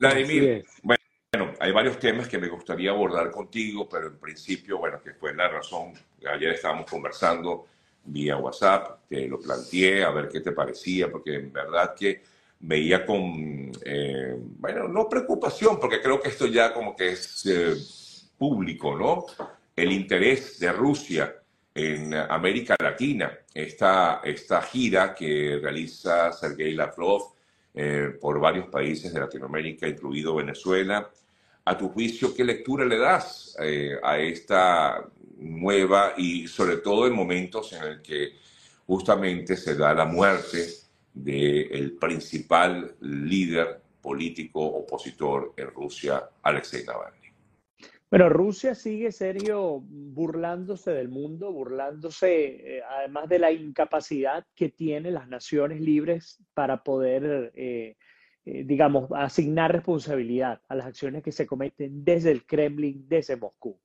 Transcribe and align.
Vladimir, 0.00 0.64
bueno, 0.82 1.52
hay 1.60 1.72
varios 1.72 1.98
temas 1.98 2.26
que 2.26 2.38
me 2.38 2.48
gustaría 2.48 2.90
abordar 2.90 3.30
contigo, 3.30 3.86
pero 3.86 4.06
en 4.06 4.18
principio, 4.18 4.78
bueno, 4.78 4.98
que 5.02 5.12
fue 5.12 5.34
la 5.34 5.46
razón, 5.46 5.92
ayer 6.26 6.54
estábamos 6.54 6.90
conversando 6.90 7.66
vía 8.06 8.38
WhatsApp, 8.38 9.00
te 9.06 9.28
lo 9.28 9.38
planteé 9.38 10.02
a 10.02 10.10
ver 10.10 10.30
qué 10.30 10.40
te 10.40 10.52
parecía, 10.52 11.10
porque 11.10 11.34
en 11.34 11.52
verdad 11.52 11.94
que 11.94 12.22
veía 12.60 13.04
con, 13.04 13.70
eh, 13.84 14.36
bueno, 14.38 14.88
no 14.88 15.06
preocupación, 15.06 15.78
porque 15.78 16.00
creo 16.00 16.18
que 16.18 16.30
esto 16.30 16.46
ya 16.46 16.72
como 16.72 16.96
que 16.96 17.10
es 17.10 17.44
eh, 17.44 17.76
público, 18.38 18.96
¿no? 18.96 19.26
El 19.76 19.92
interés 19.92 20.58
de 20.58 20.72
Rusia 20.72 21.36
en 21.74 22.14
América 22.14 22.74
Latina, 22.80 23.38
esta, 23.52 24.22
esta 24.24 24.62
gira 24.62 25.14
que 25.14 25.58
realiza 25.62 26.32
Sergei 26.32 26.72
Lavrov 26.72 27.34
eh, 27.74 28.16
por 28.20 28.40
varios 28.40 28.66
países 28.66 29.12
de 29.12 29.20
Latinoamérica, 29.20 29.86
incluido 29.86 30.34
Venezuela. 30.34 31.10
A 31.64 31.78
tu 31.78 31.88
juicio, 31.88 32.34
¿qué 32.34 32.44
lectura 32.44 32.84
le 32.84 32.98
das 32.98 33.56
eh, 33.60 33.96
a 34.02 34.18
esta 34.18 35.06
nueva 35.38 36.14
y 36.16 36.48
sobre 36.48 36.78
todo 36.78 37.06
en 37.06 37.14
momentos 37.14 37.72
en 37.72 37.82
el 37.84 38.02
que 38.02 38.32
justamente 38.86 39.56
se 39.56 39.76
da 39.76 39.94
la 39.94 40.04
muerte 40.04 40.68
del 41.14 41.92
principal 42.00 42.96
líder 43.00 43.80
político 44.00 44.60
opositor 44.60 45.52
en 45.56 45.68
Rusia, 45.70 46.28
Alexei 46.42 46.84
Navalny? 46.84 47.19
Bueno, 48.10 48.28
Rusia 48.28 48.74
sigue, 48.74 49.12
serio, 49.12 49.84
burlándose 49.86 50.90
del 50.90 51.08
mundo, 51.08 51.52
burlándose 51.52 52.78
eh, 52.78 52.82
además 52.82 53.28
de 53.28 53.38
la 53.38 53.52
incapacidad 53.52 54.44
que 54.56 54.68
tienen 54.68 55.14
las 55.14 55.28
naciones 55.28 55.80
libres 55.80 56.42
para 56.52 56.82
poder, 56.82 57.52
eh, 57.54 57.96
eh, 58.44 58.64
digamos, 58.64 59.08
asignar 59.14 59.70
responsabilidad 59.70 60.60
a 60.66 60.74
las 60.74 60.86
acciones 60.86 61.22
que 61.22 61.30
se 61.30 61.46
cometen 61.46 62.04
desde 62.04 62.32
el 62.32 62.44
Kremlin, 62.44 63.08
desde 63.08 63.36
Moscú. 63.36 63.80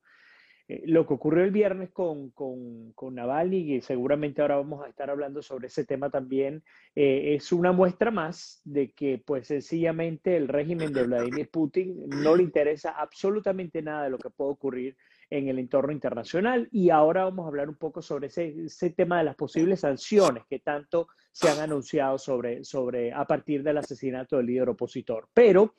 Eh, 0.68 0.84
lo 0.86 1.06
que 1.06 1.14
ocurrió 1.14 1.44
el 1.44 1.52
viernes 1.52 1.92
con, 1.92 2.32
con, 2.32 2.92
con, 2.94 3.16
Navalny, 3.16 3.76
y 3.76 3.82
seguramente 3.82 4.42
ahora 4.42 4.56
vamos 4.56 4.84
a 4.84 4.90
estar 4.90 5.10
hablando 5.10 5.42
sobre 5.44 5.68
ese 5.68 5.86
tema 5.86 6.10
también, 6.10 6.64
eh, 6.96 7.36
es 7.36 7.52
una 7.52 7.72
muestra 7.72 8.10
más 8.10 8.62
de 8.64 8.92
que 8.92 9.22
pues 9.24 9.48
sencillamente 9.48 10.36
el 10.36 10.48
régimen 10.48 10.92
de 10.92 11.04
Vladimir 11.04 11.50
Putin 11.50 12.08
no 12.08 12.36
le 12.36 12.44
interesa 12.44 12.92
absolutamente 12.92 13.82
nada 13.84 14.06
de 14.06 14.10
lo 14.10 14.18
que 14.18 14.32
puede 14.32 14.52
ocurrir 14.52 14.98
en 15.30 15.48
el 15.50 15.60
entorno 15.60 15.92
internacional. 15.92 16.68
Y 16.72 16.90
ahora 16.90 17.26
vamos 17.26 17.46
a 17.46 17.50
hablar 17.50 17.70
un 17.70 17.76
poco 17.76 18.02
sobre 18.02 18.28
ese, 18.28 18.66
ese 18.66 18.90
tema 18.92 19.20
de 19.20 19.26
las 19.26 19.36
posibles 19.36 19.82
sanciones 19.82 20.46
que 20.50 20.60
tanto 20.60 21.08
se 21.32 21.50
han 21.50 21.60
anunciado 21.60 22.18
sobre, 22.18 22.64
sobre 22.64 23.12
a 23.12 23.26
partir 23.26 23.62
del 23.62 23.78
asesinato 23.78 24.38
del 24.38 24.46
líder 24.48 24.70
opositor. 24.70 25.28
Pero 25.34 25.74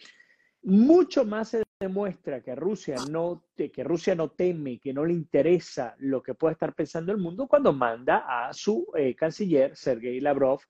mucho 0.66 1.24
más 1.24 1.50
se 1.50 1.62
demuestra 1.78 2.42
que 2.42 2.56
Rusia 2.56 2.96
no, 3.08 3.44
que 3.54 3.84
Rusia 3.84 4.16
no 4.16 4.30
teme, 4.30 4.80
que 4.80 4.92
no 4.92 5.04
le 5.04 5.12
interesa 5.12 5.94
lo 5.98 6.20
que 6.20 6.34
pueda 6.34 6.52
estar 6.52 6.74
pensando 6.74 7.12
el 7.12 7.18
mundo 7.18 7.46
cuando 7.46 7.72
manda 7.72 8.24
a 8.26 8.52
su 8.52 8.84
eh, 8.96 9.14
canciller, 9.14 9.76
Sergei 9.76 10.20
Lavrov, 10.20 10.60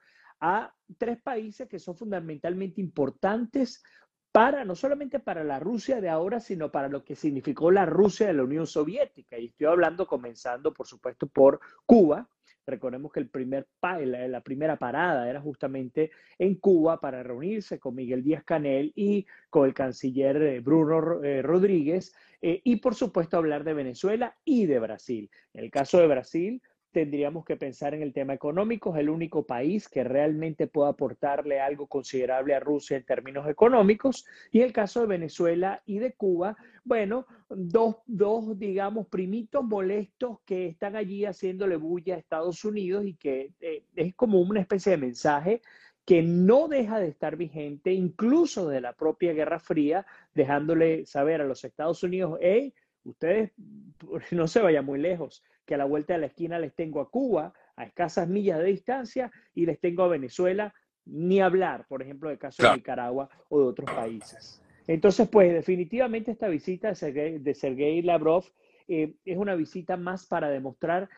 a 0.41 0.71
tres 0.99 1.23
países 1.23 1.67
que 1.67 1.79
son 1.79 1.97
fundamentalmente 1.97 2.79
importantes 2.79 3.83
para, 4.31 4.67
no 4.67 4.75
solamente 4.75 5.19
para 5.19 5.43
la 5.45 5.59
Rusia 5.59 5.99
de 6.03 6.11
ahora, 6.11 6.41
sino 6.41 6.71
para 6.71 6.91
lo 6.91 7.03
que 7.03 7.17
significó 7.17 7.71
la 7.71 7.87
Rusia 7.87 8.27
de 8.27 8.35
la 8.35 8.43
Unión 8.43 8.67
Soviética. 8.67 9.39
Y 9.39 9.47
estoy 9.47 9.67
hablando, 9.69 10.07
comenzando, 10.07 10.75
por 10.75 10.87
supuesto, 10.87 11.27
por 11.27 11.59
Cuba, 11.87 12.29
Recordemos 12.67 13.13
que 13.13 13.21
el 13.21 13.29
primer, 13.29 13.69
la 13.81 14.41
primera 14.41 14.77
parada 14.77 15.31
era 15.31 15.41
justamente 15.41 16.11
en 16.39 16.57
Cuba 16.57 17.01
para 17.01 17.23
reunirse 17.23 17.79
con 17.79 17.95
Miguel 17.95 18.25
Díaz 18.25 18.43
Canel 18.45 18.93
y 18.97 19.25
con 19.49 19.67
el 19.67 19.75
canciller 19.75 20.43
eh, 20.43 20.61
Bruno 20.61 21.23
eh, 21.23 21.43
Rodríguez 21.43 22.13
eh, 22.43 22.61
y 22.65 22.77
por 22.77 22.95
supuesto 22.95 23.37
hablar 23.37 23.63
de 23.63 23.75
Venezuela 23.75 24.37
y 24.45 24.67
de 24.67 24.81
Brasil. 24.81 25.31
En 25.55 25.65
el 25.65 25.71
caso 25.71 25.99
de 25.99 26.09
Brasil, 26.09 26.63
tendríamos 26.97 27.45
que 27.45 27.59
pensar 27.59 27.93
en 27.93 28.01
el 28.01 28.15
tema 28.15 28.33
económico. 28.33 28.95
Es 28.95 29.01
el 29.01 29.11
único 29.11 29.45
país 29.45 29.87
que 29.87 30.03
realmente 30.03 30.67
puede 30.67 30.89
aportarle 30.89 31.61
algo 31.61 31.87
considerable 31.89 32.55
a 32.55 32.61
Rusia 32.61 32.97
en 32.97 33.05
términos 33.05 33.47
económicos. 33.51 34.25
Y 34.51 34.63
el 34.63 34.73
caso 34.73 35.03
de 35.03 35.07
Venezuela 35.07 35.83
y 35.85 35.99
de 35.99 36.15
Cuba, 36.15 36.57
bueno, 36.85 37.27
dos, 37.51 37.97
dos, 38.07 38.59
digamos, 38.59 39.09
primitos 39.09 39.63
molestos 39.63 40.39
que 40.47 40.69
están 40.69 40.97
allí 40.97 41.27
haciéndole 41.27 41.77
bulla 41.77 42.15
a 42.15 42.19
Estados 42.19 42.65
Unidos 42.65 43.05
y 43.05 43.13
que 43.13 43.53
eh, 43.61 43.83
es 43.95 44.15
como 44.15 44.41
una 44.41 44.61
especie 44.61 44.93
de 44.93 44.97
mensaje 44.97 45.61
que 46.07 46.23
no 46.23 46.67
deja 46.67 46.99
de 46.99 47.09
estar 47.09 47.37
vigente, 47.37 47.93
incluso 47.93 48.69
de 48.69 48.81
la 48.81 48.95
propia 48.95 49.35
Guerra 49.35 49.59
Fría, 49.59 50.07
dejándole 50.35 51.05
saber 51.05 51.43
a 51.43 51.47
los 51.47 51.63
Estados 51.63 52.03
Unidos, 52.03 52.39
hey, 52.41 52.73
ustedes 53.07 53.53
no 54.31 54.49
se 54.49 54.61
vayan 54.61 54.85
muy 54.85 54.99
lejos, 54.99 55.45
que 55.65 55.75
a 55.75 55.79
la 55.79 55.85
vuelta 55.85 56.15
de 56.15 56.21
la 56.21 56.27
esquina 56.27 56.59
les 56.59 56.75
tengo 56.75 57.01
a 57.01 57.11
Cuba, 57.11 57.53
a 57.77 57.85
escasas 57.85 58.29
millas 58.29 58.59
de 58.59 58.67
distancia, 58.67 59.31
y 59.55 59.67
les 59.67 59.81
tengo 59.81 60.05
a 60.05 60.09
Venezuela, 60.09 60.75
ni 61.05 61.41
hablar, 61.41 61.87
por 61.89 62.03
ejemplo, 62.03 62.29
del 62.29 62.39
caso 62.39 62.63
de 62.63 62.75
Nicaragua 62.75 63.29
o 63.49 63.61
de 63.61 63.67
otros 63.67 63.91
países. 63.91 64.61
Entonces, 64.89 65.29
pues 65.29 65.53
definitivamente 65.53 66.31
esta 66.31 66.49
visita 66.49 66.93
de 66.93 67.55
Sergei, 67.55 68.03
Lavrov 68.03 68.45
eh, 68.89 69.15
es 69.25 69.37
una 69.37 69.55
visita 69.55 69.97
más 69.97 70.27
para 70.27 70.49
demostrar 70.49 71.09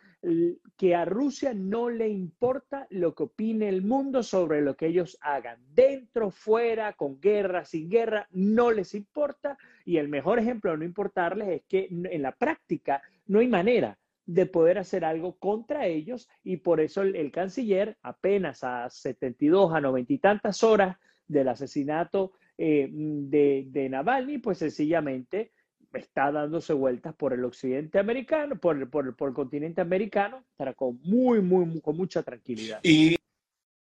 que 0.77 0.95
a 0.95 1.05
Rusia 1.05 1.55
no 1.55 1.91
le 1.91 2.09
importa 2.09 2.87
lo 2.91 3.15
que 3.15 3.25
opine 3.25 3.69
el 3.69 3.83
mundo 3.83 4.23
sobre 4.23 4.63
lo 4.63 4.77
que 4.77 4.87
ellos 4.87 5.17
hagan. 5.21 5.61
Dentro, 5.75 6.31
fuera, 6.31 6.93
con 6.95 7.21
guerra, 7.21 7.65
sin 7.65 7.89
guerra, 7.89 8.27
no 8.33 8.71
les 8.73 8.95
importa. 8.95 9.57
Y 9.85 9.99
el 9.99 10.09
mejor 10.09 10.39
ejemplo 10.39 10.73
de 10.73 10.79
no 10.79 10.85
importarles 10.85 11.49
es 11.49 11.63
que 11.69 11.89
en 11.91 12.23
la 12.23 12.33
práctica 12.33 13.03
no 13.27 13.39
hay 13.39 13.49
manera 13.49 13.99
de 14.29 14.45
poder 14.45 14.77
hacer 14.77 15.07
algo 15.07 15.39
contra 15.39 15.87
ellos 15.87 16.29
y 16.45 16.59
por 16.59 16.81
eso 16.81 17.01
el, 17.01 17.33
canciller 17.33 17.97
apenas 18.03 18.63
a 18.63 18.91
72, 18.91 19.73
a 19.73 19.81
90 19.81 20.13
y 20.13 20.19
tantas 20.19 20.63
horas 20.63 20.99
del 21.27 21.49
asesinato 21.49 22.33
eh, 22.59 22.91
de, 22.91 23.69
de, 23.71 23.89
Navalny, 23.89 24.37
pues 24.37 24.59
sencillamente 24.59 25.53
está 25.93 26.31
dándose 26.31 26.73
vueltas 26.73 27.15
por 27.15 27.33
el 27.33 27.45
occidente 27.45 27.99
americano, 27.99 28.57
por, 28.59 28.89
por, 28.91 29.17
por 29.17 29.29
el 29.29 29.35
continente 29.35 29.81
americano, 29.81 30.45
para 30.57 30.75
con 30.75 31.01
muy, 31.03 31.41
muy, 31.41 31.81
con 31.81 31.97
mucha 31.97 32.23
tranquilidad. 32.23 32.81
Y 32.83 33.17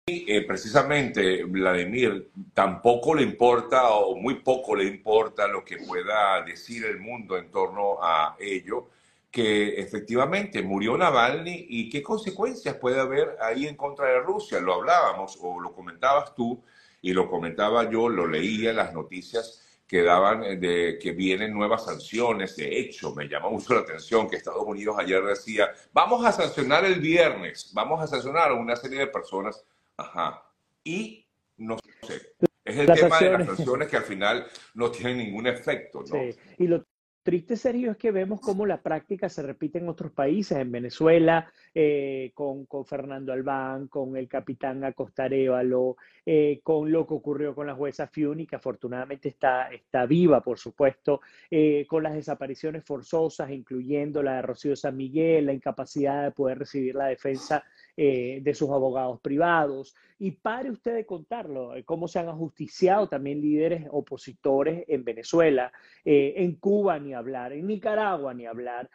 eh, 0.09 0.47
precisamente, 0.47 1.43
Vladimir, 1.45 2.31
tampoco 2.55 3.15
le 3.15 3.23
importa 3.23 3.89
o 3.91 4.15
muy 4.17 4.37
poco 4.37 4.77
le 4.77 4.85
importa 4.85 5.49
lo 5.49 5.65
que 5.65 5.79
pueda 5.79 6.43
decir 6.45 6.85
el 6.85 7.01
mundo 7.01 7.37
en 7.37 7.51
torno 7.51 7.99
a 8.01 8.37
ello 8.39 8.91
que 9.37 9.81
efectivamente 9.81 10.63
murió 10.63 10.97
Navalny 10.97 11.67
y 11.69 11.91
qué 11.91 12.03
consecuencias 12.03 12.77
puede 12.77 13.01
haber 13.01 13.37
ahí 13.43 13.67
en 13.67 13.77
contra 13.77 14.07
de 14.07 14.21
Rusia. 14.21 14.61
Lo 14.61 14.73
hablábamos 14.73 15.37
o 15.43 15.61
lo 15.61 15.75
comentabas 15.75 16.35
tú 16.35 16.63
y 17.03 17.13
lo 17.13 17.29
comentaba 17.29 17.91
yo, 17.91 18.09
lo 18.09 18.27
leía 18.27 18.71
en 18.71 18.77
las 18.77 18.95
noticias 18.95 19.66
que 19.87 20.03
daban 20.03 20.43
eh, 20.43 20.57
de 20.57 20.99
que 21.01 21.13
vienen 21.13 21.55
nuevas 21.55 21.85
sanciones. 21.85 22.57
De 22.57 22.79
hecho, 22.79 23.15
me 23.15 23.29
llamó 23.29 23.51
mucho 23.51 23.75
la 23.75 23.81
atención 23.81 24.29
que 24.29 24.37
Estados 24.37 24.65
Unidos 24.67 24.97
ayer 24.99 25.23
decía, 25.23 25.73
vamos 25.93 26.25
a 26.25 26.33
sancionar 26.33 26.85
el 26.85 27.01
viernes, 27.01 27.71
vamos 27.73 28.03
a 28.03 28.07
sancionar 28.07 28.51
a 28.51 28.55
una 28.55 28.77
serie 28.77 28.99
de 28.99 29.07
personas. 29.07 29.65
Ajá. 29.97 30.43
Y 30.83 31.27
no 31.57 31.79
sé. 32.03 32.35
Es 32.65 32.77
el 32.79 32.87
tema 32.93 33.21
de 33.21 33.31
las 33.31 33.47
sanciones 33.47 33.89
que 33.89 33.97
al 33.97 34.03
final 34.03 34.47
no 34.75 34.91
tienen 34.91 35.19
ningún 35.19 35.47
efecto, 35.47 36.01
¿no? 36.01 36.07
Sí. 36.07 36.37
Y 36.59 36.67
lo 36.67 36.85
triste, 37.27 37.57
Sergio, 37.57 37.91
es 37.91 37.97
que 37.97 38.13
vemos 38.13 38.41
cómo 38.41 38.67
la 38.67 38.81
práctica 38.81 39.29
se 39.29 39.43
repite 39.43 39.79
en 39.79 39.89
otros 39.89 40.13
países, 40.13 40.59
en 40.59 40.71
Venezuela, 40.71 41.51
eh, 41.75 42.31
con, 42.35 42.69
Fernando 42.85 43.33
Albán, 43.33 43.89
con 43.89 44.17
el 44.17 44.29
capitán 44.29 44.85
Acostarévalo, 44.85 45.97
eh, 46.25 46.61
con 46.63 46.93
lo 46.93 47.05
que 47.05 47.15
ocurrió 47.15 47.53
con 47.53 47.67
la 47.67 47.75
jueza 47.75 48.07
Fiuni, 48.07 48.47
que 48.47 48.55
afortunadamente 48.55 49.29
está, 49.29 49.69
está 49.73 50.07
viva, 50.07 50.41
por 50.41 50.59
supuesto, 50.59 51.21
eh, 51.51 51.85
con 51.89 52.05
las 52.05 52.15
desapariciones 52.15 52.85
forzosas, 52.85 53.51
incluyendo 53.51 54.23
la 54.23 54.37
de 54.37 54.43
Rocío 54.43 54.77
San 54.77 54.97
Miguel, 54.97 55.47
la 55.47 55.53
incapacidad 55.53 56.23
de 56.23 56.31
poder 56.31 56.61
recibir 56.61 56.95
la 56.95 57.07
defensa 57.07 57.65
eh, 57.97 58.39
de 58.41 58.55
sus 58.55 58.71
abogados 58.71 59.21
privados. 59.21 59.97
Y 60.19 60.31
pare 60.31 60.71
usted 60.71 60.95
de 60.95 61.07
contarlo, 61.07 61.75
cómo 61.85 62.07
se 62.09 62.21
han 62.21 62.29
ajusticiado 62.29 63.09
también 63.09 63.41
líderes 63.41 63.87
opositores 63.91 64.85
en 64.89 65.05
Venezuela, 65.05 65.71
en 66.05 66.55
Cuba 66.55 66.99
ni 66.99 67.16
hablar, 67.17 67.53
en 67.53 67.67
Nicaragua 67.67 68.35
ni 68.35 68.47
hablar. 68.47 68.89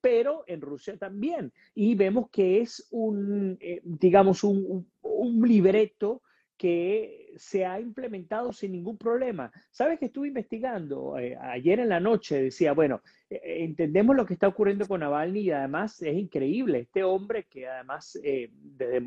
pero 0.00 0.44
en 0.46 0.60
Rusia 0.60 0.96
también. 0.96 1.52
Y 1.74 1.94
vemos 1.94 2.30
que 2.30 2.60
es 2.60 2.86
un, 2.90 3.58
digamos, 3.82 4.44
un, 4.44 4.86
un 5.02 5.48
libreto 5.48 6.22
que 6.60 7.32
se 7.38 7.64
ha 7.64 7.80
implementado 7.80 8.52
sin 8.52 8.72
ningún 8.72 8.98
problema. 8.98 9.50
¿Sabes 9.70 9.98
que 9.98 10.04
estuve 10.04 10.28
investigando? 10.28 11.18
Eh, 11.18 11.34
ayer 11.40 11.80
en 11.80 11.88
la 11.88 12.00
noche 12.00 12.42
decía, 12.42 12.74
bueno, 12.74 13.00
eh, 13.30 13.40
eh, 13.42 13.64
entendemos 13.64 14.14
lo 14.14 14.26
que 14.26 14.34
está 14.34 14.46
ocurriendo 14.48 14.86
con 14.86 15.00
Navalny 15.00 15.40
y 15.40 15.50
además 15.52 16.02
es 16.02 16.14
increíble. 16.14 16.80
Este 16.80 17.02
hombre 17.02 17.44
que 17.44 17.66
además, 17.66 18.18
desde, 18.22 19.02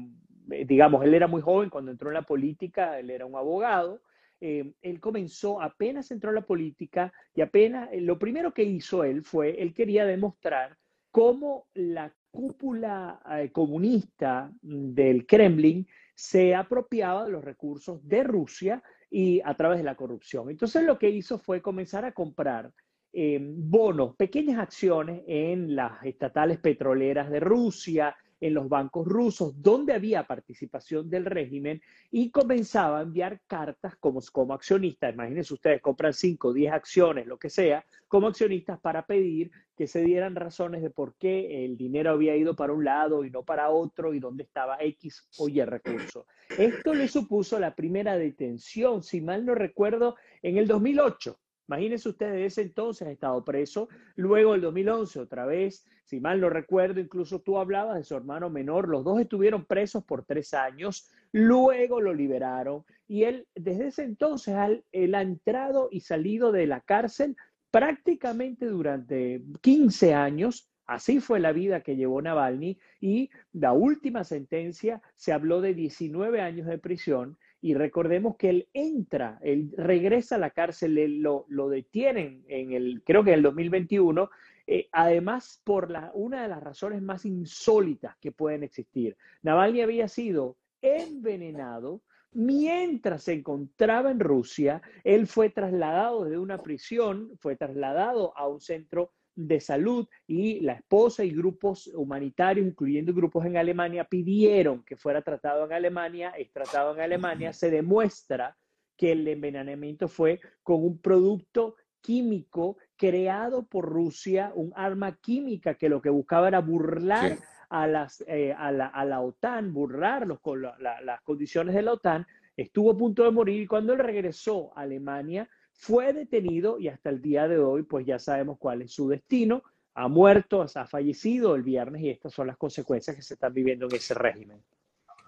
digamos, 0.66 1.06
él 1.06 1.14
era 1.14 1.28
muy 1.28 1.44
joven 1.44 1.70
cuando 1.70 1.92
entró 1.92 2.10
en 2.10 2.16
la 2.16 2.24
política, 2.24 2.98
él 2.98 3.12
era 3.12 3.28
un 3.28 3.36
abogado, 3.36 4.02
eh, 4.46 4.74
él 4.82 5.00
comenzó, 5.00 5.62
apenas 5.62 6.12
entró 6.12 6.30
a 6.30 6.34
la 6.34 6.46
política 6.46 7.14
y 7.34 7.40
apenas, 7.40 7.88
eh, 7.94 8.02
lo 8.02 8.20
primero 8.20 8.54
que 8.54 8.64
hizo 8.64 9.06
él 9.06 9.24
fue, 9.24 9.62
él 9.62 9.74
quería 9.74 10.06
demostrar 10.06 10.78
cómo 11.12 11.68
la 11.76 12.14
cúpula 12.30 13.22
eh, 13.32 13.54
comunista 13.54 14.52
del 14.62 15.26
Kremlin 15.26 15.88
se 16.14 16.56
apropiaba 16.56 17.24
de 17.24 17.32
los 17.32 17.42
recursos 17.42 18.06
de 18.06 18.22
Rusia 18.24 18.84
y 19.10 19.40
a 19.46 19.56
través 19.56 19.78
de 19.78 19.86
la 19.86 19.96
corrupción. 19.96 20.50
Entonces 20.50 20.84
lo 20.84 21.00
que 21.00 21.10
hizo 21.10 21.40
fue 21.40 21.62
comenzar 21.62 22.04
a 22.04 22.12
comprar 22.12 22.70
bonos, 23.14 24.16
pequeñas 24.18 24.60
acciones 24.60 25.22
en 25.28 25.74
las 25.74 26.04
estatales 26.04 26.60
petroleras 26.60 27.30
de 27.30 27.40
Rusia, 27.40 28.14
en 28.44 28.54
los 28.54 28.68
bancos 28.68 29.08
rusos, 29.08 29.54
donde 29.62 29.94
había 29.94 30.28
participación 30.28 31.10
del 31.10 31.24
régimen, 31.26 31.82
y 32.12 32.30
comenzaba 32.30 33.00
a 33.00 33.04
enviar 33.04 33.40
cartas 33.48 33.96
como, 33.96 34.20
como 34.34 34.54
accionista. 34.54 35.10
Imagínense 35.10 35.54
ustedes, 35.54 35.82
compran 35.82 36.14
5, 36.14 36.52
10 36.52 36.74
acciones, 36.74 37.26
lo 37.26 37.40
que 37.40 37.50
sea, 37.50 37.86
como 38.10 38.28
accionistas 38.28 38.82
para 38.82 39.06
pedir 39.06 39.50
que 39.78 39.88
se 39.88 40.02
dieran 40.02 40.36
razones 40.36 40.82
de 40.82 40.90
por 40.90 41.16
qué 41.16 41.64
el 41.64 41.78
dinero 41.78 42.12
había 42.12 42.36
ido 42.36 42.54
para 42.54 42.74
un 42.74 42.84
lado 42.84 43.24
y 43.24 43.32
no 43.32 43.44
para 43.44 43.70
otro 43.70 44.14
y 44.14 44.20
dónde 44.20 44.44
estaba 44.44 44.76
X 44.82 45.26
o 45.38 45.48
Y 45.48 45.64
recurso. 45.64 46.28
Esto 46.58 46.94
le 46.94 47.08
supuso 47.08 47.58
la 47.60 47.74
primera 47.74 48.18
detención, 48.18 49.04
si 49.04 49.22
mal 49.22 49.46
no 49.46 49.56
recuerdo, 49.56 50.18
en 50.42 50.58
el 50.58 50.68
2008 50.68 51.40
Imagínense 51.74 52.08
ustedes, 52.08 52.54
ese 52.54 52.62
entonces 52.62 53.08
ha 53.08 53.12
estado 53.12 53.44
preso, 53.44 53.90
luego 54.16 54.54
el 54.54 54.62
2011 54.62 55.20
otra 55.20 55.48
vez, 55.48 55.88
si 56.04 56.20
mal 56.20 56.40
no 56.40 56.48
recuerdo, 56.48 57.00
incluso 57.00 57.42
tú 57.42 57.58
hablabas 57.58 57.98
de 57.98 58.04
su 58.04 58.16
hermano 58.16 58.52
menor, 58.52 58.88
los 58.88 59.04
dos 59.04 59.20
estuvieron 59.20 59.66
presos 59.66 60.04
por 60.04 60.24
tres 60.24 60.54
años, 60.54 61.10
luego 61.32 62.00
lo 62.00 62.14
liberaron 62.14 62.84
y 63.08 63.24
él 63.24 63.48
desde 63.56 63.88
ese 63.88 64.04
entonces 64.04 64.56
él 64.92 65.16
ha 65.16 65.24
entrado 65.24 65.90
y 65.92 66.02
salido 66.02 66.52
de 66.52 66.68
la 66.68 66.80
cárcel 66.82 67.36
prácticamente 67.72 68.68
durante 68.68 69.42
15 69.62 70.14
años. 70.14 70.70
Así 70.86 71.20
fue 71.22 71.40
la 71.40 71.54
vida 71.54 71.82
que 71.82 71.96
llevó 71.96 72.22
Navalny 72.22 72.78
y 73.02 73.32
la 73.52 73.74
última 73.74 74.24
sentencia 74.24 75.02
se 75.16 75.34
habló 75.34 75.60
de 75.60 75.74
19 75.74 76.40
años 76.40 76.68
de 76.68 76.78
prisión 76.78 77.36
y 77.64 77.76
recordemos 77.76 78.36
que 78.36 78.50
él 78.50 78.68
entra, 78.74 79.40
él 79.42 79.74
regresa 79.78 80.36
a 80.36 80.38
la 80.38 80.50
cárcel, 80.50 81.22
lo, 81.22 81.46
lo, 81.48 81.70
detienen 81.70 82.44
en 82.50 82.74
el, 82.74 83.02
creo 83.06 83.24
que 83.24 83.30
en 83.30 83.38
el 83.38 83.44
2021, 83.44 84.30
eh, 84.68 84.90
además 84.92 85.62
por 85.64 85.90
la, 85.90 86.12
una 86.14 86.42
de 86.42 86.50
las 86.50 86.62
razones 86.62 87.02
más 87.02 87.24
insólitas 87.24 88.18
que 88.18 88.34
pueden 88.34 88.64
existir. 88.64 89.16
Navalny 89.44 89.80
había 89.80 90.10
sido 90.10 90.58
envenenado 90.82 92.02
mientras 92.34 93.24
se 93.24 93.32
encontraba 93.32 94.12
en 94.12 94.20
Rusia, 94.20 94.82
él 95.06 95.26
fue 95.26 95.50
trasladado 95.50 96.26
de 96.26 96.38
una 96.38 96.58
prisión, 96.58 97.32
fue 97.40 97.56
trasladado 97.56 98.38
a 98.38 98.46
un 98.46 98.60
centro 98.60 99.14
de 99.36 99.60
salud 99.60 100.08
y 100.28 100.60
la 100.62 100.74
esposa 100.74 101.24
y 101.24 101.32
grupos 101.32 101.88
humanitarios, 101.88 102.68
incluyendo 102.68 103.14
grupos 103.14 103.46
en 103.46 103.58
Alemania, 103.58 104.04
pidieron 104.04 104.84
que 104.84 104.96
fuera 104.96 105.22
tratado 105.22 105.66
en 105.66 105.74
Alemania, 105.74 106.30
es 106.38 106.52
tratado 106.52 106.94
en 106.94 107.02
Alemania, 107.02 107.54
se 107.54 107.72
demuestra 107.72 108.56
que 108.98 109.12
el 109.12 109.28
envenenamiento 109.28 110.08
fue 110.08 110.40
con 110.62 110.84
un 110.84 111.00
producto 111.00 111.76
químico 112.02 112.78
creado 112.98 113.66
por 113.66 113.86
Rusia, 113.86 114.52
un 114.56 114.72
arma 114.76 115.18
química 115.20 115.76
que 115.76 115.90
lo 115.90 116.02
que 116.02 116.10
buscaba 116.10 116.50
era 116.50 116.60
burlar 116.60 117.38
a, 117.70 117.88
las, 117.88 118.24
eh, 118.28 118.54
a, 118.56 118.72
la, 118.72 118.88
a, 118.88 119.06
la, 119.06 119.22
OTAN, 119.22 119.74
burlar 119.74 120.40
con 120.42 120.62
las 120.62 121.22
condiciones 121.24 121.74
de 121.74 121.82
la 121.82 121.94
OTAN, 121.94 122.28
estuvo 122.56 122.92
a 122.92 122.98
punto 122.98 123.24
de 123.24 123.32
morir 123.32 123.62
y 123.62 123.68
cuando 123.68 123.94
él 123.94 124.00
regresó 124.00 124.78
a 124.78 124.82
Alemania, 124.82 125.50
fue 125.74 126.14
detenido 126.14 126.80
y 126.80 126.88
hasta 126.88 127.10
el 127.10 127.22
día 127.22 127.48
de 127.48 127.60
hoy, 127.60 127.84
pues 127.84 128.06
ya 128.06 128.20
sabemos 128.20 128.58
cuál 128.58 128.82
es 128.84 128.92
su 128.92 129.10
destino. 129.10 129.64
Ha 129.96 130.08
muerto, 130.08 130.62
ha 130.62 130.86
fallecido 130.88 131.56
el 131.56 131.64
viernes 131.64 132.02
y 132.02 132.10
estas 132.10 132.34
son 132.34 132.48
las 132.48 132.58
consecuencias 132.58 133.16
que 133.16 133.22
se 133.22 133.36
están 133.36 133.54
viviendo 133.54 133.88
en 133.88 133.96
ese 133.96 134.14
régimen. 134.14 134.62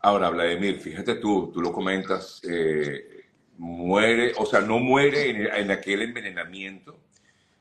Ahora, 0.01 0.29
Vladimir, 0.29 0.79
fíjate 0.79 1.15
tú, 1.15 1.51
tú 1.53 1.61
lo 1.61 1.71
comentas, 1.71 2.41
eh, 2.47 3.25
muere, 3.57 4.33
o 4.37 4.45
sea, 4.45 4.61
no 4.61 4.79
muere 4.79 5.59
en, 5.59 5.71
aquel 5.71 6.03
envenenamiento, 6.03 6.99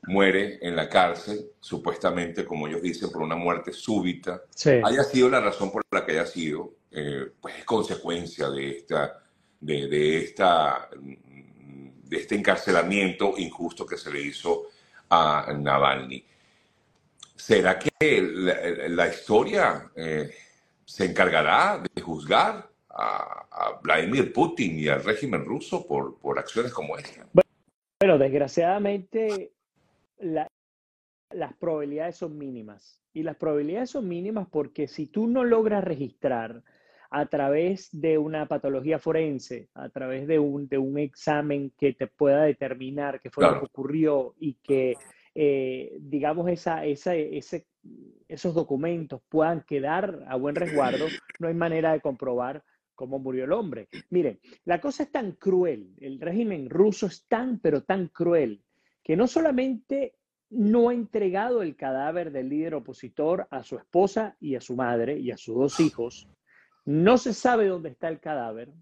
muere 0.07 0.59
en 0.63 0.77
la 0.77 0.89
cárcel, 0.89 1.53
supuestamente, 1.61 2.45
como 2.45 2.69
ellos 2.69 2.83
dicen, 2.83 3.11
por 3.11 3.23
una 3.23 3.37
muerte 3.37 3.73
súbita. 3.73 4.43
Haya 4.85 5.05
sido 5.05 5.29
la 5.31 5.41
razón 5.41 5.71
por 5.71 5.83
la 5.91 6.05
que 6.05 6.13
haya 6.13 6.27
sido, 6.27 6.75
eh, 6.91 7.33
pues 7.41 7.59
es 7.59 7.65
consecuencia 7.65 8.51
de 8.51 8.71
esta, 8.71 9.23
de, 9.61 9.89
de 9.89 10.19
esta 10.19 10.89
de 12.09 12.19
este 12.19 12.35
encarcelamiento 12.35 13.35
injusto 13.37 13.87
que 13.87 13.97
se 13.97 14.11
le 14.11 14.21
hizo 14.21 14.69
a 15.11 15.53
Navalny. 15.57 16.25
¿Será 17.35 17.79
que 17.79 17.91
la, 18.89 19.09
historia 19.09 19.91
eh, 19.97 20.31
se 20.85 21.07
encargará 21.07 21.83
de 21.95 22.01
juzgar 22.01 22.69
a, 22.91 23.41
Vladimir 23.83 24.33
Putin 24.33 24.79
y 24.79 24.89
al 24.89 25.05
régimen 25.05 25.45
ruso 25.45 25.87
por, 25.87 26.19
por 26.19 26.39
acciones 26.39 26.73
como 26.73 26.97
esta? 26.97 27.27
Bueno, 28.01 28.19
desgraciadamente 28.19 29.53
las 30.19 31.55
probabilidades 31.59 32.17
son 32.17 32.39
mínimas. 32.39 33.03
Y 33.13 33.23
las 33.23 33.37
probabilidades 33.37 33.91
son 33.91 34.09
mínimas 34.09 34.49
porque 34.51 34.89
si 34.89 35.07
tú 35.07 35.27
no 35.27 35.45
logras 35.45 35.85
registrar 35.85 36.63
a 37.17 37.27
través 37.27 37.89
de 37.93 38.19
una 38.19 38.49
patología 38.49 38.99
forense, 38.99 39.69
a 39.75 39.89
través 39.89 40.27
de 40.27 40.41
un, 40.41 40.67
de 40.67 40.79
un 40.79 40.99
examen 40.99 41.73
que 41.79 41.93
te 41.93 42.09
pueda 42.09 42.43
determinar 42.43 43.21
qué 43.21 43.31
fue 43.31 43.45
lo 43.45 43.61
que 43.61 43.67
ocurrió 43.67 44.35
y 44.41 44.55
que, 44.55 44.97
eh, 45.33 45.97
digamos, 46.01 46.49
esa, 46.49 46.85
esa, 46.85 47.15
ese, 47.15 47.69
esos 48.27 48.53
documentos 48.53 49.21
puedan 49.29 49.63
quedar 49.63 50.25
a 50.27 50.35
buen 50.35 50.57
resguardo, 50.57 51.07
no 51.39 51.47
hay 51.47 51.55
manera 51.55 51.93
de 51.93 52.01
comprobar 52.01 52.65
cómo 52.97 53.21
murió 53.21 53.45
el 53.45 53.53
hombre. 53.53 53.87
Miren, 54.11 54.41
la 54.65 54.81
cosa 54.81 55.05
es 55.05 55.13
tan 55.13 55.33
cruel, 55.33 55.95
el 56.01 56.21
régimen 56.21 56.69
ruso 56.69 57.07
es 57.07 57.27
tan, 57.29 57.61
pero 57.61 57.85
tan 57.85 58.09
cruel, 58.09 58.61
que 59.05 59.17
no 59.17 59.29
solamente 59.29 60.17
no 60.51 60.89
ha 60.89 60.95
entregado 60.95 61.63
el 61.63 61.77
cadáver 61.77 62.33
del 62.33 62.49
líder 62.49 62.75
opositor 62.75 63.47
a 63.53 63.63
su 63.63 63.77
esposa 63.77 64.37
y 64.41 64.57
a 64.57 64.61
su 64.61 64.75
madre 64.75 65.17
y 65.17 65.31
a 65.31 65.37
sus 65.37 65.55
dos 65.55 65.79
hijos, 65.79 66.27
no 66.85 67.19
se 67.19 67.33
sabe 67.33 67.67
dónde 67.67 67.91
está 67.91 68.09
el 68.09 68.21
cadáver 68.21 68.73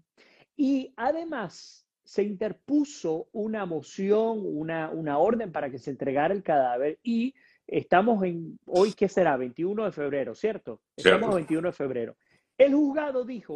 y 0.55 0.93
además 0.97 1.87
se 2.03 2.23
interpuso 2.23 3.27
una 3.31 3.65
moción, 3.65 4.41
una, 4.43 4.89
una 4.89 5.17
orden 5.17 5.51
para 5.51 5.69
que 5.69 5.79
se 5.79 5.91
entregara 5.91 6.33
el 6.33 6.43
cadáver 6.43 6.99
y 7.01 7.33
estamos 7.65 8.23
en, 8.23 8.59
hoy 8.65 8.93
qué 8.93 9.07
será, 9.07 9.37
21 9.37 9.85
de 9.85 9.91
febrero, 9.91 10.35
¿cierto? 10.35 10.81
Estamos 10.97 11.33
21 11.33 11.69
de 11.69 11.73
febrero. 11.73 12.17
El 12.57 12.73
juzgado 12.73 13.23
dijo 13.23 13.55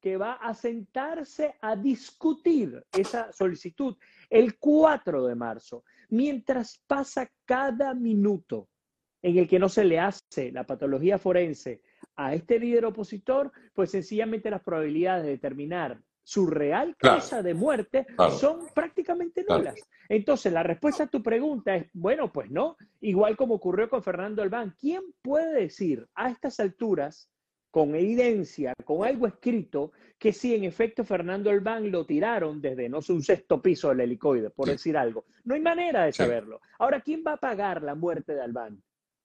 que 0.00 0.16
va 0.16 0.34
a 0.34 0.54
sentarse 0.54 1.56
a 1.60 1.76
discutir 1.76 2.84
esa 2.92 3.32
solicitud 3.32 3.96
el 4.30 4.58
4 4.58 5.26
de 5.26 5.34
marzo, 5.34 5.84
mientras 6.08 6.80
pasa 6.86 7.30
cada 7.44 7.94
minuto 7.94 8.68
en 9.22 9.38
el 9.38 9.48
que 9.48 9.58
no 9.58 9.68
se 9.68 9.84
le 9.84 9.98
hace 9.98 10.52
la 10.52 10.64
patología 10.64 11.18
forense 11.18 11.82
a 12.16 12.34
este 12.34 12.58
líder 12.58 12.84
opositor, 12.86 13.52
pues 13.74 13.90
sencillamente 13.90 14.50
las 14.50 14.62
probabilidades 14.62 15.24
de 15.24 15.30
determinar 15.30 16.00
su 16.28 16.46
real 16.46 16.94
causa 16.98 17.42
de 17.42 17.54
muerte 17.54 18.06
son 18.38 18.66
prácticamente 18.74 19.46
nulas. 19.48 19.80
Entonces, 20.10 20.52
la 20.52 20.62
respuesta 20.62 21.04
a 21.04 21.06
tu 21.06 21.22
pregunta 21.22 21.74
es, 21.74 21.86
bueno, 21.94 22.30
pues 22.30 22.50
no, 22.50 22.76
igual 23.00 23.34
como 23.34 23.54
ocurrió 23.54 23.88
con 23.88 24.02
Fernando 24.02 24.42
Albán, 24.42 24.74
¿quién 24.78 25.00
puede 25.22 25.58
decir 25.62 26.06
a 26.14 26.28
estas 26.28 26.60
alturas, 26.60 27.30
con 27.70 27.94
evidencia, 27.94 28.74
con 28.84 29.06
algo 29.06 29.26
escrito, 29.26 29.92
que 30.18 30.34
si 30.34 30.54
en 30.54 30.64
efecto 30.64 31.02
Fernando 31.02 31.48
Albán 31.48 31.90
lo 31.90 32.04
tiraron 32.04 32.60
desde, 32.60 32.90
no 32.90 33.00
sé, 33.00 33.14
un 33.14 33.22
sexto 33.22 33.62
piso 33.62 33.88
del 33.88 34.00
helicoide, 34.00 34.50
por 34.50 34.68
decir 34.68 34.98
algo? 34.98 35.24
No 35.44 35.54
hay 35.54 35.62
manera 35.62 36.04
de 36.04 36.12
saberlo. 36.12 36.60
Ahora, 36.78 37.00
¿quién 37.00 37.24
va 37.26 37.34
a 37.34 37.36
pagar 37.38 37.82
la 37.82 37.94
muerte 37.94 38.34
de 38.34 38.42
Albán? 38.42 38.82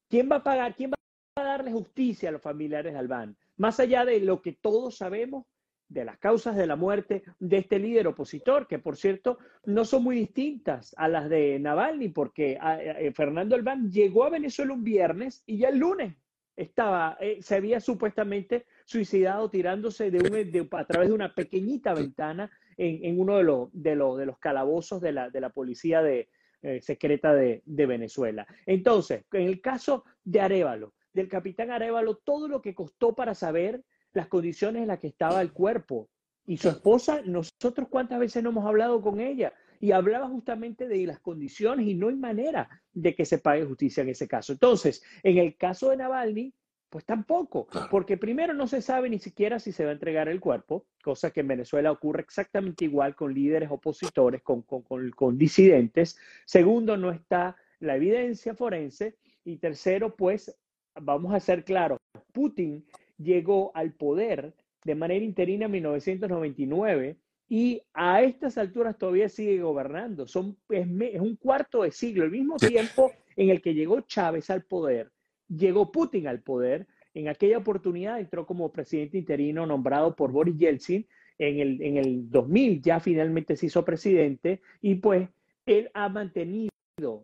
¿Quién 0.10 0.30
va 0.32 0.38
a 0.38 0.44
pagar? 0.44 0.74
¿Quién 0.74 0.92
va 0.92 0.96
a 1.36 1.44
darle 1.44 1.72
justicia 1.72 2.30
a 2.30 2.32
los 2.32 2.42
familiares 2.42 2.94
de 2.94 3.00
Albán? 3.00 3.36
Más 3.58 3.80
allá 3.80 4.06
de 4.06 4.20
lo 4.20 4.42
que 4.42 4.54
todos 4.54 4.98
sabemos 4.98 5.46
de 5.90 6.06
las 6.06 6.18
causas 6.18 6.56
de 6.56 6.66
la 6.66 6.76
muerte 6.76 7.24
de 7.40 7.58
este 7.58 7.78
líder 7.78 8.08
opositor, 8.08 8.68
que 8.68 8.80
por 8.80 8.96
cierto 8.96 9.38
no 9.66 9.86
son 9.86 10.04
muy 10.04 10.16
distintas 10.16 10.96
a 10.98 11.08
las 11.08 11.30
de 11.30 11.60
Navalny, 11.60 12.10
porque 12.10 12.58
eh, 12.80 13.12
Fernando 13.16 13.56
Albán 13.56 13.92
llegó 13.92 14.24
a 14.24 14.30
Venezuela 14.30 14.74
un 14.74 14.84
viernes 14.84 15.44
y 15.46 15.58
ya 15.58 15.70
el 15.70 15.78
lunes 15.78 16.16
estaba, 16.56 17.18
eh, 17.20 17.40
se 17.42 17.56
había 17.56 17.80
supuestamente 17.80 18.66
suicidado 18.86 19.50
tirándose 19.50 20.10
de, 20.10 20.68
a 20.72 20.86
través 20.86 21.10
de 21.10 21.16
una 21.16 21.34
pequeñita 21.34 21.94
ventana 21.94 22.50
en, 22.78 23.20
uno 23.20 23.38
de, 23.38 23.44
los 23.44 23.70
de, 23.72 23.92
de 23.92 24.26
los 24.26 24.40
calabozos 24.40 25.00
de 25.00 25.12
la, 25.12 25.30
de 25.30 25.42
la 25.42 25.50
policía 25.50 26.02
de, 26.02 26.30
eh, 26.66 26.80
secreta 26.82 27.34
de, 27.34 27.62
Venezuela. 27.66 28.48
Entonces, 28.66 29.26
en 29.34 29.48
el 29.48 29.60
caso 29.60 30.06
de 30.24 30.40
Arevalo, 30.40 30.94
del 31.14 31.30
capitán 31.30 31.72
Arevalo, 31.72 32.16
todo 32.18 32.48
lo 32.48 32.62
que 32.62 32.76
costó 32.76 33.14
para 33.14 33.36
saber 33.36 33.84
las 34.14 34.28
condiciones 34.28 34.82
en 34.82 34.88
las 34.90 35.00
que 35.00 35.08
estaba 35.08 35.42
el 35.42 35.52
cuerpo 35.52 36.10
Y 36.46 36.58
su 36.58 36.70
esposa, 36.70 37.22
nosotros 37.24 37.88
cuántas 37.90 38.20
veces 38.20 38.44
no 38.44 38.50
hemos 38.50 38.66
hablado 38.66 39.02
con 39.02 39.20
ella 39.20 39.54
y 39.80 39.92
hablaba 39.92 40.28
justamente 40.30 40.88
de 40.88 41.06
las 41.06 41.20
condiciones 41.20 41.88
y 41.88 41.94
no 41.94 42.08
hay 42.08 42.16
manera 42.16 42.70
de 42.94 43.16
que 43.16 43.26
se 43.26 43.38
pague 43.38 43.66
justicia 43.66 44.02
en 44.02 44.10
ese 44.10 44.28
caso. 44.28 44.54
Entonces, 44.54 45.04
en 45.24 45.38
el 45.38 45.58
caso 45.58 45.90
de 45.90 45.98
Navalny, 45.98 46.54
pues 46.94 47.06
tampoco, 47.06 47.68
porque 47.90 48.18
primero 48.18 48.54
no 48.54 48.68
se 48.68 48.80
sabe 48.80 49.10
ni 49.10 49.18
siquiera 49.18 49.60
si 49.60 49.72
se 49.72 49.84
va 49.84 49.90
a 49.90 49.94
entregar 49.94 50.30
el 50.30 50.40
cuerpo, 50.40 50.86
cosa 51.04 51.32
que 51.32 51.40
en 51.40 51.48
Venezuela 51.48 51.92
ocurre 51.92 52.22
exactamente 52.22 52.86
igual 52.86 53.16
con 53.16 53.34
líderes 53.34 53.72
opositores, 53.72 54.44
con, 54.44 54.62
con, 54.62 55.38
disidentes. 55.38 56.20
Segundo, 56.46 56.96
no 56.96 57.10
está 57.10 57.58
la 57.80 57.96
evidencia 57.96 58.54
forense. 58.54 59.18
Y 59.44 59.58
tercero, 59.58 60.16
pues, 60.16 60.56
vamos 61.02 61.34
a 61.34 61.40
ser 61.40 61.64
claros, 61.64 62.00
Putin 62.32 62.86
llegó 63.18 63.72
al 63.76 63.94
poder 63.94 64.54
de 64.84 64.96
manera 64.96 65.24
interina 65.24 65.66
en 65.66 65.72
1999 65.72 67.18
y 67.50 67.82
a 67.94 68.22
estas 68.22 68.58
alturas 68.58 68.98
todavía 68.98 69.30
sigue 69.30 69.62
gobernando. 69.62 70.28
Son, 70.28 70.58
es, 70.70 70.88
un 71.20 71.36
cuarto 71.36 71.84
de 71.84 71.92
siglo, 71.92 72.26
el 72.26 72.32
mismo 72.32 72.58
tiempo 72.58 73.12
en 73.36 73.50
el 73.50 73.62
que 73.62 73.74
llegó 73.74 74.02
Chávez 74.02 74.50
al 74.50 74.64
poder 74.64 75.12
llegó 75.58 75.92
Putin 75.92 76.28
al 76.28 76.42
poder. 76.42 76.88
En 77.14 77.28
aquella 77.28 77.60
oportunidad 77.60 78.20
entró 78.20 78.46
como 78.46 78.72
presidente 78.72 79.18
interino 79.18 79.66
nombrado 79.66 80.16
por 80.16 80.32
Boris 80.32 80.58
Yeltsin. 80.58 81.06
En 81.40 81.60
el, 81.60 81.82
en 81.82 81.98
el 81.98 82.30
2000 82.30 82.82
ya 82.82 83.00
finalmente 83.00 83.56
se 83.56 83.66
hizo 83.66 83.84
presidente 83.84 84.62
y 84.82 84.96
pues 84.96 85.28
él 85.66 85.90
ha 85.94 86.08
mantenido 86.08 86.70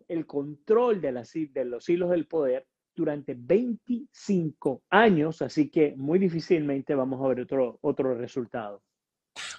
el 0.08 0.26
control 0.26 1.00
de, 1.00 1.12
de 1.52 1.64
los 1.64 1.88
hilos 1.88 2.10
del 2.10 2.26
poder 2.26 2.66
durante 2.94 3.34
25 3.36 4.82
años, 4.90 5.42
así 5.42 5.70
que 5.70 5.94
muy 5.96 6.18
difícilmente 6.18 6.94
vamos 6.94 7.24
a 7.24 7.28
ver 7.28 7.40
otro, 7.40 7.78
otro 7.82 8.14
resultado. 8.14 8.82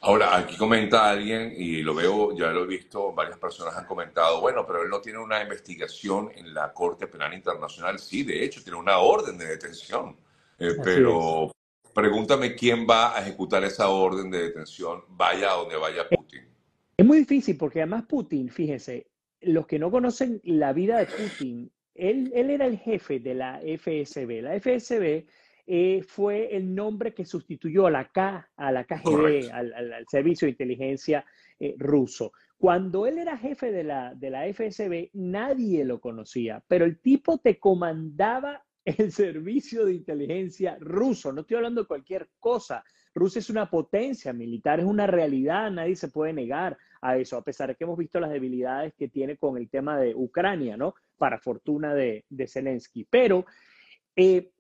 Ahora, 0.01 0.35
aquí 0.35 0.57
comenta 0.57 1.09
alguien, 1.09 1.53
y 1.55 1.81
lo 1.81 1.93
veo, 1.93 2.35
ya 2.35 2.51
lo 2.51 2.63
he 2.63 2.67
visto, 2.67 3.13
varias 3.13 3.37
personas 3.37 3.75
han 3.77 3.85
comentado, 3.85 4.41
bueno, 4.41 4.65
pero 4.65 4.83
él 4.83 4.89
no 4.89 4.99
tiene 4.99 5.19
una 5.19 5.41
investigación 5.41 6.31
en 6.35 6.53
la 6.53 6.73
Corte 6.73 7.07
Penal 7.07 7.33
Internacional. 7.33 7.99
Sí, 7.99 8.23
de 8.23 8.43
hecho, 8.43 8.63
tiene 8.63 8.79
una 8.79 8.97
orden 8.97 9.37
de 9.37 9.45
detención. 9.45 10.17
Eh, 10.59 10.75
pero 10.83 11.51
pregúntame 11.93 12.55
quién 12.55 12.85
va 12.87 13.15
a 13.15 13.21
ejecutar 13.21 13.63
esa 13.63 13.89
orden 13.89 14.29
de 14.29 14.43
detención, 14.43 15.03
vaya 15.09 15.51
a 15.51 15.55
donde 15.55 15.77
vaya 15.77 16.07
Putin. 16.09 16.47
Es 16.97 17.05
muy 17.05 17.19
difícil 17.19 17.57
porque 17.57 17.81
además 17.81 18.05
Putin, 18.07 18.49
fíjense, 18.49 19.07
los 19.41 19.65
que 19.65 19.79
no 19.79 19.89
conocen 19.89 20.39
la 20.43 20.73
vida 20.73 20.99
de 20.99 21.07
Putin, 21.07 21.71
él, 21.95 22.31
él 22.33 22.49
era 22.49 22.65
el 22.65 22.77
jefe 22.77 23.19
de 23.19 23.33
la 23.33 23.59
FSB. 23.59 24.41
La 24.41 24.59
FSB 24.59 25.25
eh, 25.67 26.03
fue 26.03 26.55
el 26.55 26.73
nombre 26.73 27.13
que 27.13 27.25
sustituyó 27.25 27.87
a 27.87 27.91
la, 27.91 28.11
K, 28.11 28.49
a 28.55 28.71
la 28.71 28.83
KGB, 28.83 29.51
al, 29.51 30.05
Servicio 30.09 30.45
de 30.45 30.51
Inteligencia 30.51 31.25
eh, 31.59 31.75
ruso. 31.77 32.31
Cuando 32.57 33.07
él 33.07 33.17
era 33.17 33.37
jefe 33.37 33.71
de 33.71 33.83
la, 33.83 34.13
de 34.13 34.29
la 34.29 34.45
FSB, 34.53 35.09
nadie 35.13 35.83
lo 35.85 35.99
conocía, 35.99 36.63
pero 36.67 36.85
el 36.85 36.99
tipo 36.99 37.39
te 37.39 37.59
comandaba 37.59 38.63
el 38.85 39.11
servicio 39.11 39.85
de 39.85 39.93
inteligencia 39.93 40.77
ruso. 40.79 41.31
No 41.31 41.41
estoy 41.41 41.57
hablando 41.57 41.81
de 41.81 41.87
cualquier 41.87 42.29
cosa. 42.39 42.83
Rusia 43.13 43.39
es 43.39 43.49
una 43.49 43.69
potencia 43.69 44.31
militar, 44.33 44.79
es 44.79 44.85
una 44.85 45.07
realidad, 45.07 45.69
nadie 45.71 45.95
se 45.95 46.07
puede 46.07 46.33
negar 46.33 46.77
a 47.01 47.17
eso, 47.17 47.37
a 47.37 47.43
pesar 47.43 47.69
de 47.69 47.75
que 47.75 47.83
hemos 47.83 47.97
visto 47.97 48.19
las 48.19 48.29
debilidades 48.29 48.93
que 48.95 49.09
tiene 49.09 49.37
con 49.37 49.57
el 49.57 49.69
tema 49.69 49.99
de 49.99 50.15
Ucrania, 50.15 50.77
¿no? 50.77 50.95
Para 51.17 51.39
fortuna 51.39 51.93
de, 51.93 52.25
de 52.29 52.47
Zelensky. 52.47 53.05
Pero 53.09 53.45
eh, 54.15 54.51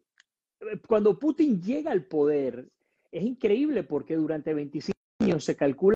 cuando 0.87 1.17
Putin 1.17 1.61
llega 1.61 1.91
al 1.91 2.05
poder, 2.05 2.67
es 3.11 3.23
increíble 3.23 3.83
porque 3.83 4.15
durante 4.15 4.53
25 4.53 4.97
años 5.19 5.43
se 5.43 5.55
calcula. 5.55 5.95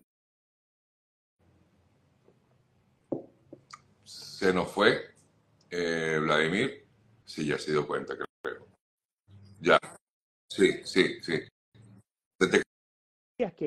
Se 4.03 4.53
nos 4.53 4.71
fue 4.71 5.01
eh, 5.71 6.19
Vladimir. 6.21 6.85
Sí, 7.23 7.45
ya 7.45 7.57
se 7.57 7.71
dio 7.71 7.87
cuenta, 7.87 8.15
creo. 8.15 8.67
Ya. 9.59 9.79
Sí, 10.47 10.81
sí, 10.83 11.21
sí. 11.21 11.39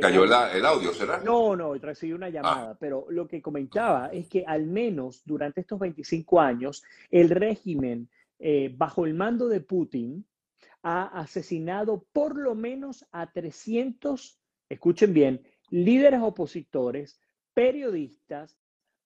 Cayó 0.01 0.25
el 0.25 0.65
audio, 0.65 0.93
¿será? 0.95 1.21
No, 1.21 1.55
no, 1.55 1.75
recibí 1.75 2.13
una 2.13 2.29
llamada, 2.29 2.71
ah. 2.71 2.77
pero 2.79 3.07
lo 3.11 3.27
que 3.29 3.43
comentaba 3.43 4.09
es 4.09 4.29
que 4.29 4.45
al 4.47 4.67
menos 4.67 5.23
durante 5.25 5.61
estos 5.61 5.79
25 5.79 6.41
años, 6.41 6.83
el 7.11 7.31
régimen 7.31 8.09
eh, 8.39 8.73
bajo 8.75 9.05
el 9.05 9.15
mando 9.15 9.49
de 9.49 9.61
Putin 9.61 10.25
ha 10.83 11.05
asesinado 11.21 12.07
por 12.13 12.39
lo 12.39 12.55
menos 12.55 13.05
a 13.13 13.31
300, 13.31 14.39
escuchen 14.69 15.13
bien, 15.13 15.43
líderes 15.71 16.21
opositores, 16.23 17.21
periodistas, 17.53 18.57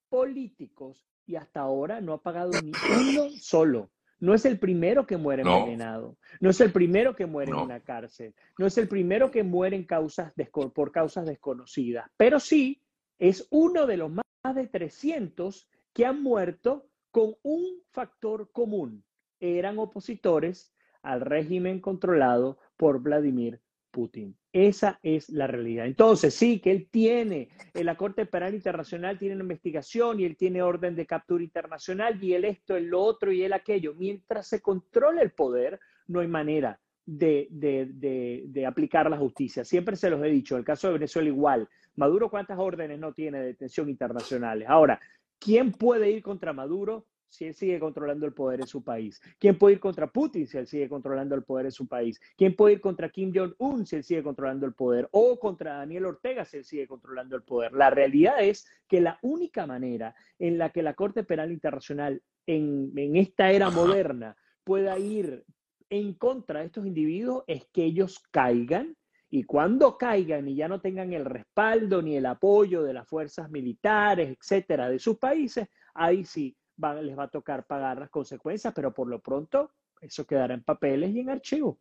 políticos 0.09 1.07
y 1.27 1.37
hasta 1.37 1.61
ahora 1.61 2.01
no 2.01 2.13
ha 2.13 2.23
pagado 2.23 2.51
ni 2.63 2.73
uno 3.01 3.31
solo. 3.41 3.91
No 4.23 4.35
es 4.35 4.45
el 4.45 4.61
primero 4.61 5.05
que 5.05 5.17
muere 5.17 5.43
envenenado, 5.43 6.17
no 6.39 6.51
es 6.51 6.61
el 6.61 6.71
primero 6.71 7.17
que 7.17 7.27
muere 7.27 7.51
en 7.51 7.57
una 7.57 7.81
cárcel, 7.81 8.33
no 8.57 8.67
es 8.67 8.79
el 8.79 8.87
primero 8.87 9.33
que 9.33 9.43
muere 9.43 9.75
en 9.75 9.83
causas 9.83 10.33
por 10.73 10.93
causas 10.93 11.27
desconocidas, 11.27 12.09
pero 12.17 12.39
sí 12.39 12.81
es 13.19 13.49
uno 13.51 13.85
de 13.85 13.97
los 13.97 14.13
más 14.13 14.55
de 14.55 14.69
300 14.69 15.69
que 15.93 16.07
han 16.07 16.23
muerto 16.23 16.87
con 17.11 17.35
un 17.43 17.83
factor 17.91 18.53
común. 18.53 19.03
Eran 19.41 19.81
opositores 19.81 20.73
al 21.03 21.21
régimen 21.21 21.81
controlado 21.81 22.59
por 22.77 23.01
Vladimir 23.01 23.61
Putin. 23.93 24.37
Esa 24.53 24.99
es 25.03 25.29
la 25.29 25.47
realidad. 25.47 25.87
Entonces, 25.87 26.35
sí, 26.35 26.59
que 26.59 26.73
él 26.73 26.89
tiene, 26.91 27.51
en 27.73 27.87
la 27.87 27.97
Corte 27.97 28.27
Penal 28.27 28.55
Internacional 28.55 29.19
tiene 29.19 29.37
una 29.37 29.45
investigación 29.45 30.19
y 30.19 30.25
él 30.25 30.37
tiene 30.37 30.63
orden 30.63 30.97
de 30.97 31.07
captura 31.07 31.45
internacional 31.45 32.23
y 32.23 32.35
él 32.35 32.45
esto, 32.45 32.79
lo 32.81 33.01
otro 33.01 33.31
y 33.31 33.45
él 33.45 33.53
aquello. 33.53 33.95
Mientras 33.95 34.49
se 34.49 34.61
controla 34.61 35.23
el 35.23 35.31
poder, 35.31 35.79
no 36.09 36.21
hay 36.21 36.27
manera 36.27 36.81
de, 37.07 37.49
de, 37.51 38.43
de, 38.45 38.67
aplicar 38.67 39.09
la 39.11 39.19
justicia. 39.19 39.65
Siempre 39.65 39.97
se 39.97 40.11
los 40.11 40.23
he 40.25 40.29
dicho, 40.29 40.57
el 40.57 40.65
caso 40.65 40.89
de 40.89 40.95
Venezuela 40.95 41.29
igual. 41.29 41.69
Maduro, 41.95 42.31
¿cuántas 42.31 42.59
órdenes 42.59 42.99
no 42.99 43.13
tiene 43.13 43.41
de 43.41 43.47
detención 43.47 43.89
internacionales? 43.89 44.67
Ahora, 44.69 45.01
¿quién 45.39 45.73
puede 45.73 46.11
ir 46.11 46.23
contra 46.23 46.53
Maduro? 46.53 47.07
Si 47.33 47.47
él 47.47 47.55
sigue 47.55 47.81
controlando 47.81 48.27
el 48.27 48.35
poder 48.35 48.61
en 48.61 48.67
su 48.67 48.85
país? 48.85 49.21
¿Quién 49.39 49.59
puede 49.59 49.75
ir 49.75 49.81
contra 49.81 50.07
Putin 50.07 50.47
si 50.47 50.59
él 50.59 50.67
sigue 50.67 50.89
controlando 50.89 51.35
el 51.35 51.43
poder 51.43 51.67
en 51.67 51.73
su 51.73 51.89
país? 51.89 52.21
¿Quién 52.37 52.55
puede 52.55 52.75
ir 52.75 52.81
contra 52.83 53.09
Kim 53.09 53.33
Jong-un 53.35 53.87
si 53.87 53.97
él 53.97 54.05
sigue 54.05 54.23
controlando 54.23 54.67
el 54.67 54.75
poder? 54.75 55.09
¿O 55.13 55.39
contra 55.39 55.79
Daniel 55.79 56.05
Ortega 56.05 56.45
si 56.45 56.59
él 56.59 56.65
sigue 56.65 56.87
controlando 56.87 57.35
el 57.35 57.43
poder? 57.43 57.73
La 57.73 57.89
realidad 57.89 58.43
es 58.43 58.67
que 58.87 59.01
la 59.01 59.19
única 59.23 59.67
manera 59.67 60.15
en 60.39 60.59
la 60.59 60.71
que 60.71 60.83
la 60.83 60.93
Corte 60.93 61.25
Penal 61.25 61.51
Internacional 61.51 62.23
en, 62.47 62.93
en 62.97 63.17
esta 63.17 63.51
era 63.51 63.71
moderna 63.71 64.37
pueda 64.63 64.99
ir 64.99 65.43
en 65.89 66.13
contra 66.15 66.61
de 66.61 66.67
estos 66.67 66.87
individuos 66.87 67.45
es 67.47 67.65
que 67.73 67.85
ellos 67.85 68.23
caigan 68.31 68.95
y 69.31 69.45
cuando 69.45 69.97
caigan 69.97 70.49
y 70.49 70.55
ya 70.55 70.69
no 70.69 70.83
tengan 70.83 71.15
el 71.15 71.25
respaldo 71.25 72.03
ni 72.03 72.17
el 72.17 72.27
apoyo 72.27 72.83
de 72.83 72.93
las 72.93 73.09
fuerzas 73.09 73.51
militares, 73.51 74.37
etcétera, 74.39 74.91
de 74.91 74.99
sus 74.99 75.17
países, 75.17 75.69
ahí 75.95 76.25
sí 76.25 76.55
les 76.77 77.19
va 77.19 77.25
a 77.25 77.29
tocar 77.29 77.67
pagar 77.67 77.99
las 77.99 78.11
consecuencias, 78.11 78.73
pero 78.75 78.93
por 78.93 79.09
lo 79.09 79.21
pronto 79.21 79.73
eso 80.01 80.27
quedará 80.27 80.55
en 80.55 80.65
papeles 80.65 81.11
y 81.11 81.21
en 81.21 81.31
archivo. 81.31 81.79